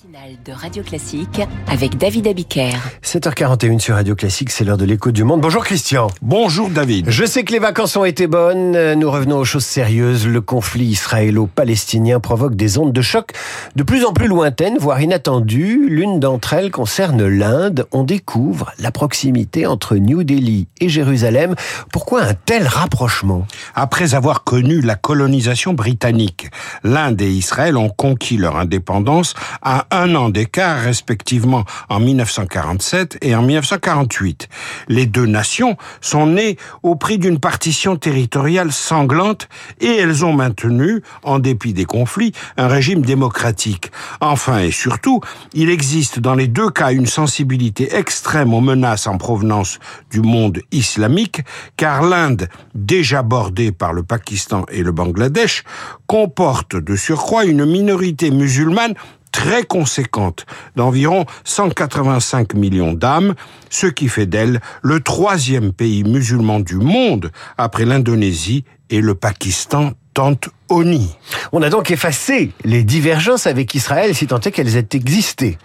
matinale 0.00 0.36
de 0.44 0.52
Radio 0.52 0.82
Classique 0.82 1.40
avec 1.68 1.98
David 1.98 2.28
Abiker. 2.28 2.72
7h41 3.02 3.78
sur 3.80 3.94
Radio 3.96 4.14
Classique, 4.14 4.50
c'est 4.50 4.64
l'heure 4.64 4.76
de 4.76 4.84
l'écho 4.84 5.10
du 5.10 5.24
monde. 5.24 5.40
Bonjour 5.40 5.64
Christian. 5.64 6.08
Bonjour 6.22 6.68
David. 6.70 7.10
Je 7.10 7.24
sais 7.24 7.44
que 7.44 7.52
les 7.52 7.58
vacances 7.58 7.96
ont 7.96 8.04
été 8.04 8.26
bonnes, 8.26 8.94
nous 8.94 9.10
revenons 9.10 9.38
aux 9.38 9.44
choses 9.44 9.64
sérieuses. 9.64 10.26
Le 10.26 10.40
conflit 10.40 10.86
israélo-palestinien 10.86 12.20
provoque 12.20 12.54
des 12.54 12.78
ondes 12.78 12.92
de 12.92 13.02
choc 13.02 13.32
de 13.74 13.82
plus 13.82 14.04
en 14.04 14.12
plus 14.12 14.28
lointaines, 14.28 14.78
voire 14.78 15.00
inattendues. 15.00 15.88
L'une 15.88 16.20
d'entre 16.20 16.52
elles 16.52 16.70
concerne 16.70 17.26
l'Inde. 17.26 17.86
On 17.92 18.04
découvre 18.04 18.72
la 18.78 18.92
proximité 18.92 19.66
entre 19.66 19.96
New 19.96 20.24
Delhi 20.24 20.68
et 20.80 20.88
Jérusalem. 20.88 21.54
Pourquoi 21.92 22.22
un 22.22 22.34
tel 22.34 22.66
rapprochement? 22.66 23.46
Après 23.74 24.14
avoir 24.14 24.44
connu 24.44 24.80
la 24.80 24.94
colonisation 24.94 25.74
britannique, 25.74 26.48
l'Inde 26.84 27.20
et 27.20 27.30
Israël 27.30 27.76
ont 27.76 27.90
conquis 27.90 28.36
leur 28.36 28.56
indépendance 28.56 29.34
à 29.62 29.86
un 29.90 30.14
an 30.14 30.28
d'écart 30.28 30.80
respectivement 30.80 31.64
en 31.88 32.00
1947 32.00 33.18
et 33.22 33.34
en 33.34 33.42
1948. 33.42 34.48
Les 34.88 35.06
deux 35.06 35.26
nations 35.26 35.76
sont 36.00 36.26
nées 36.26 36.56
au 36.82 36.96
prix 36.96 37.18
d'une 37.18 37.40
partition 37.40 37.96
territoriale 37.96 38.72
sanglante 38.72 39.48
et 39.80 39.96
elles 39.96 40.24
ont 40.24 40.32
maintenu, 40.32 41.02
en 41.22 41.38
dépit 41.38 41.72
des 41.72 41.84
conflits, 41.84 42.32
un 42.56 42.68
régime 42.68 43.02
démocratique. 43.02 43.90
Enfin 44.20 44.58
et 44.58 44.70
surtout, 44.70 45.20
il 45.52 45.70
existe 45.70 46.20
dans 46.20 46.34
les 46.34 46.48
deux 46.48 46.70
cas 46.70 46.92
une 46.92 47.06
sensibilité 47.06 47.94
extrême 47.94 48.54
aux 48.54 48.60
menaces 48.60 49.06
en 49.06 49.18
provenance 49.18 49.78
du 50.10 50.20
monde 50.20 50.60
islamique, 50.72 51.42
car 51.76 52.02
l'Inde, 52.02 52.48
déjà 52.74 53.22
bordée 53.22 53.72
par 53.72 53.92
le 53.92 54.02
Pakistan 54.02 54.64
et 54.70 54.82
le 54.82 54.92
Bangladesh, 54.92 55.64
comporte 56.06 56.76
de 56.76 56.96
surcroît 56.96 57.44
une 57.44 57.64
minorité 57.64 58.30
musulmane 58.30 58.94
très 59.32 59.64
conséquente 59.64 60.46
d'environ 60.76 61.24
185 61.44 62.54
millions 62.54 62.92
d'âmes, 62.92 63.34
ce 63.68 63.86
qui 63.86 64.08
fait 64.08 64.26
d'elle 64.26 64.60
le 64.82 65.00
troisième 65.00 65.72
pays 65.72 66.04
musulman 66.04 66.60
du 66.60 66.76
monde 66.76 67.30
après 67.56 67.84
l'Indonésie 67.84 68.64
et 68.90 69.00
le 69.00 69.14
Pakistan 69.14 69.92
tente 70.14 70.48
ONI. 70.68 71.16
On 71.52 71.62
a 71.62 71.68
donc 71.68 71.90
effacé 71.90 72.52
les 72.64 72.84
divergences 72.84 73.46
avec 73.46 73.74
Israël 73.74 74.14
si 74.14 74.26
tant 74.26 74.40
est 74.40 74.50
qu'elles 74.50 74.76
aient 74.76 74.88
existé. 74.92 75.58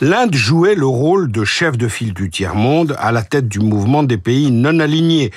L'Inde 0.00 0.34
jouait 0.34 0.74
le 0.74 0.86
rôle 0.86 1.30
de 1.30 1.44
chef 1.44 1.76
de 1.76 1.88
file 1.88 2.14
du 2.14 2.30
tiers-monde 2.30 2.96
à 2.98 3.12
la 3.12 3.22
tête 3.22 3.48
du 3.48 3.60
mouvement 3.60 4.02
des 4.02 4.18
pays 4.18 4.50
non 4.50 4.80
alignés 4.80 5.30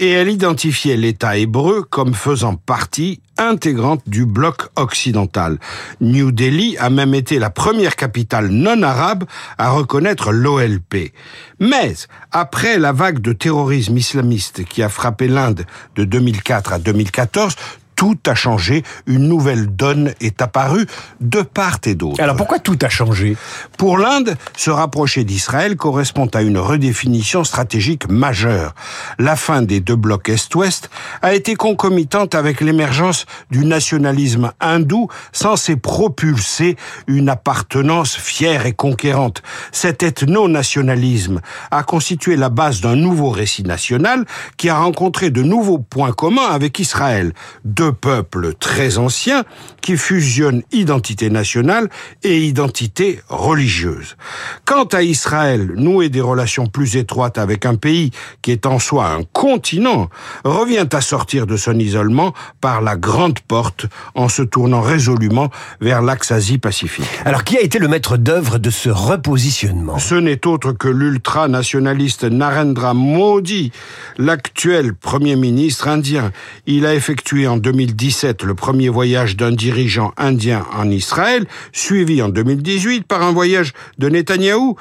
et 0.00 0.10
elle 0.10 0.28
identifiait 0.28 0.96
l'État 0.96 1.36
hébreu 1.36 1.82
comme 1.82 2.14
faisant 2.14 2.56
partie 2.56 3.20
intégrante 3.38 4.02
du 4.06 4.24
bloc 4.24 4.68
occidental. 4.76 5.58
New 6.00 6.32
Delhi 6.32 6.76
a 6.78 6.90
même 6.90 7.14
été 7.14 7.38
la 7.38 7.50
première 7.50 7.96
capitale 7.96 8.48
non 8.48 8.82
arabe 8.82 9.24
à 9.58 9.70
reconnaître 9.70 10.32
l'OLP. 10.32 11.12
Mais, 11.60 11.94
après 12.32 12.78
la 12.78 12.92
vague 12.92 13.20
de 13.20 13.32
terrorisme 13.32 13.96
islamiste 13.96 14.64
qui 14.64 14.82
a 14.82 14.88
frappé 14.88 15.28
l'Inde 15.28 15.66
de 15.96 16.04
2004 16.04 16.72
à 16.72 16.78
2014, 16.78 17.56
tout 17.96 18.18
a 18.26 18.34
changé, 18.34 18.84
une 19.06 19.26
nouvelle 19.26 19.66
donne 19.66 20.12
est 20.20 20.42
apparue 20.42 20.86
de 21.20 21.40
part 21.40 21.78
et 21.86 21.94
d'autre. 21.94 22.22
Alors 22.22 22.36
pourquoi 22.36 22.58
tout 22.58 22.78
a 22.82 22.88
changé? 22.88 23.36
Pour 23.78 23.98
l'Inde, 23.98 24.36
se 24.56 24.70
rapprocher 24.70 25.24
d'Israël 25.24 25.76
correspond 25.76 26.26
à 26.34 26.42
une 26.42 26.58
redéfinition 26.58 27.42
stratégique 27.42 28.08
majeure. 28.08 28.74
La 29.18 29.34
fin 29.34 29.62
des 29.62 29.80
deux 29.80 29.96
blocs 29.96 30.28
Est-Ouest 30.28 30.90
a 31.22 31.34
été 31.34 31.54
concomitante 31.54 32.34
avec 32.34 32.60
l'émergence 32.60 33.26
du 33.50 33.64
nationalisme 33.64 34.52
hindou 34.60 35.08
censé 35.32 35.76
propulser 35.76 36.76
une 37.06 37.28
appartenance 37.28 38.16
fière 38.16 38.66
et 38.66 38.72
conquérante. 38.72 39.42
Cet 39.72 40.02
ethno-nationalisme 40.02 41.40
a 41.70 41.82
constitué 41.82 42.36
la 42.36 42.50
base 42.50 42.80
d'un 42.82 42.96
nouveau 42.96 43.30
récit 43.30 43.64
national 43.64 44.26
qui 44.58 44.68
a 44.68 44.78
rencontré 44.78 45.30
de 45.30 45.42
nouveaux 45.42 45.78
points 45.78 46.12
communs 46.12 46.50
avec 46.50 46.78
Israël. 46.78 47.32
De 47.64 47.85
deux 47.86 47.92
peuples 47.92 48.54
très 48.54 48.98
anciens 48.98 49.44
qui 49.80 49.96
fusionnent 49.96 50.62
identité 50.72 51.30
nationale 51.30 51.88
et 52.24 52.44
identité 52.44 53.20
religieuse. 53.28 54.16
Quant 54.64 54.86
à 54.86 55.02
Israël, 55.02 55.72
nouer 55.76 56.08
des 56.08 56.20
relations 56.20 56.66
plus 56.66 56.96
étroites 56.96 57.38
avec 57.38 57.64
un 57.64 57.76
pays 57.76 58.10
qui 58.42 58.50
est 58.50 58.66
en 58.66 58.80
soi 58.80 59.06
un 59.06 59.22
continent 59.22 60.10
revient 60.44 60.88
à 60.90 61.00
sortir 61.00 61.46
de 61.46 61.56
son 61.56 61.78
isolement 61.78 62.34
par 62.60 62.82
la 62.82 62.96
grande 62.96 63.38
porte 63.38 63.86
en 64.16 64.28
se 64.28 64.42
tournant 64.42 64.80
résolument 64.80 65.50
vers 65.80 66.02
l'axe 66.02 66.32
Asie-Pacifique. 66.32 67.06
Alors 67.24 67.44
qui 67.44 67.56
a 67.56 67.60
été 67.60 67.78
le 67.78 67.86
maître 67.86 68.16
d'œuvre 68.16 68.58
de 68.58 68.70
ce 68.70 68.88
repositionnement? 68.88 70.00
Ce 70.00 70.16
n'est 70.16 70.44
autre 70.44 70.72
que 70.72 70.88
l'ultranationaliste 70.88 72.24
Narendra 72.24 72.94
Modi, 72.94 73.70
l'actuel 74.18 74.92
Premier 74.92 75.36
ministre 75.36 75.86
indien. 75.86 76.32
Il 76.66 76.84
a 76.84 76.96
effectué 76.96 77.46
en 77.46 77.58
2017 77.76 78.42
le 78.42 78.54
premier 78.54 78.88
voyage 78.88 79.36
d'un 79.36 79.52
dirigeant 79.52 80.12
indien 80.16 80.64
en 80.72 80.88
Israël, 80.90 81.44
suivi 81.72 82.22
en 82.22 82.30
2018 82.30 83.06
par 83.06 83.22
un 83.22 83.32
voyage 83.32 83.74
de 83.98 84.08
Netanyahou 84.08 84.76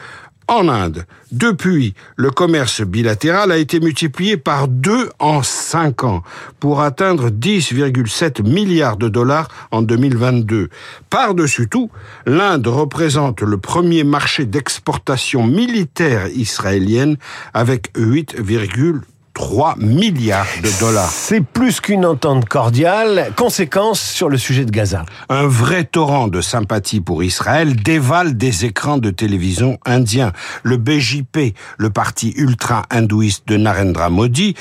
en 0.48 0.70
Inde. 0.70 1.06
Depuis, 1.34 1.94
le 2.16 2.32
commerce 2.32 2.82
bilatéral 2.82 3.52
a 3.52 3.58
été 3.58 3.82
multiplié 3.82 4.38
par 4.38 4.70
deux 4.70 5.10
en 5.20 5.44
cinq 5.44 6.06
ans 6.06 6.24
pour 6.62 6.82
atteindre 6.82 7.30
10,7 7.30 8.48
milliards 8.48 8.96
de 8.96 9.10
dollars 9.10 9.50
en 9.72 9.82
2022. 9.82 10.70
Par-dessus 11.10 11.68
tout, 11.68 11.90
l'Inde 12.26 12.68
représente 12.68 13.42
le 13.42 13.58
premier 13.58 14.06
marché 14.06 14.46
d'exportation 14.46 15.46
militaire 15.46 16.28
israélienne 16.30 17.18
avec 17.54 17.92
8, 17.98 18.36
3 19.36 19.76
milliards 19.80 20.48
de 20.64 20.80
dollars. 20.80 21.12
C'est 21.12 21.42
plus 21.42 21.82
qu'une 21.82 22.06
entente 22.06 22.46
cordiale. 22.46 23.34
Conséquence 23.36 24.00
sur 24.00 24.30
le 24.30 24.38
sujet 24.38 24.64
de 24.64 24.72
Gaza. 24.72 25.06
Un 25.28 25.46
vrai 25.46 25.84
torrent 25.84 26.30
de 26.30 26.40
sympathie 26.40 27.02
pour 27.02 27.22
Israël 27.22 27.76
dévale 27.76 28.38
des 28.38 28.64
écrans 28.64 28.98
de 28.98 29.10
télévision 29.10 29.78
indiens. 29.86 30.32
Le 30.64 30.78
BJP, 30.78 31.54
le 31.78 31.90
parti 31.90 32.34
ultra-hindouiste 32.38 33.46
de 33.48 33.58
Narendra 33.58 34.10
Modi, 34.10 34.56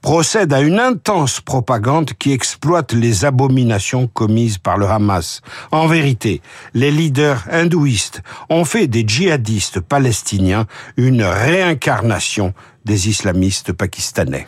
procède 0.00 0.52
à 0.52 0.60
une 0.60 0.78
intense 0.78 1.40
propagande 1.40 2.12
qui 2.18 2.32
exploite 2.32 2.92
les 2.92 3.24
abominations 3.24 4.06
commises 4.06 4.58
par 4.58 4.78
le 4.78 4.86
Hamas. 4.86 5.42
En 5.72 5.86
vérité, 5.86 6.40
les 6.72 6.90
leaders 6.90 7.44
hindouistes 7.50 8.22
ont 8.48 8.64
fait 8.64 8.86
des 8.86 9.04
djihadistes 9.06 9.80
palestiniens 9.80 10.66
une 10.96 11.22
réincarnation 11.22 12.54
des 12.84 13.08
islamistes 13.08 13.72
pakistanais. 13.72 14.46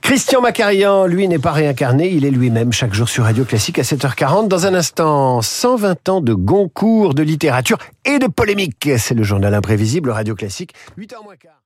Christian 0.00 0.42
Macarian, 0.42 1.06
lui, 1.06 1.26
n'est 1.28 1.38
pas 1.38 1.52
réincarné, 1.52 2.10
il 2.10 2.26
est 2.26 2.30
lui-même 2.30 2.72
chaque 2.72 2.92
jour 2.92 3.08
sur 3.08 3.24
Radio 3.24 3.44
Classique 3.44 3.78
à 3.78 3.82
7h40. 3.82 4.48
Dans 4.48 4.66
un 4.66 4.74
instant, 4.74 5.40
120 5.40 6.08
ans 6.10 6.20
de 6.20 6.34
Goncourt 6.34 7.14
de 7.14 7.22
littérature 7.22 7.78
et 8.04 8.18
de 8.18 8.26
polémique. 8.26 8.90
C'est 8.98 9.14
le 9.14 9.22
journal 9.22 9.54
imprévisible 9.54 10.10
Radio 10.10 10.34
Classique, 10.34 10.74
8h 10.98 11.24
moins 11.24 11.36
quart. 11.36 11.62